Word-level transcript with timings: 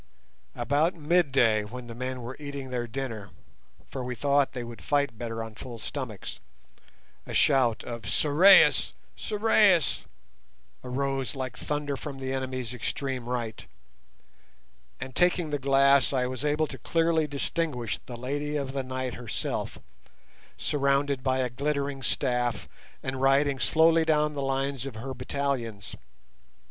About 0.55 0.95
midday, 0.95 1.63
when 1.63 1.85
the 1.85 1.93
men 1.93 2.23
were 2.23 2.35
eating 2.39 2.71
their 2.71 2.87
dinner, 2.87 3.29
for 3.91 4.03
we 4.03 4.15
thought 4.15 4.53
they 4.53 4.63
would 4.63 4.81
fight 4.81 5.15
better 5.15 5.43
on 5.43 5.53
full 5.53 5.77
stomachs, 5.77 6.39
a 7.27 7.35
shout 7.35 7.83
of 7.83 8.07
"Sorais, 8.09 8.93
Sorais" 9.15 10.05
arose 10.83 11.35
like 11.35 11.55
thunder 11.55 11.95
from 11.95 12.17
the 12.17 12.33
enemy's 12.33 12.73
extreme 12.73 13.29
right, 13.29 13.67
and 14.99 15.15
taking 15.15 15.51
the 15.51 15.59
glass, 15.59 16.11
I 16.13 16.25
was 16.25 16.43
able 16.43 16.65
to 16.65 16.79
clearly 16.79 17.27
distinguish 17.27 17.99
the 18.07 18.17
"Lady 18.17 18.55
of 18.55 18.73
the 18.73 18.81
Night" 18.81 19.13
herself, 19.13 19.77
surrounded 20.57 21.21
by 21.21 21.41
a 21.41 21.49
glittering 21.51 22.01
staff, 22.01 22.67
and 23.03 23.21
riding 23.21 23.59
slowly 23.59 24.03
down 24.03 24.33
the 24.33 24.41
lines 24.41 24.87
of 24.87 24.95
her 24.95 25.13
battalions. 25.13 25.95